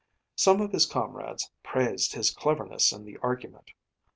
Some 0.35 0.61
of 0.61 0.71
his 0.71 0.87
comrades 0.87 1.51
praised 1.61 2.13
his 2.13 2.31
cleverness 2.31 2.91
in 2.91 3.05
the 3.05 3.17
argument. 3.19 3.69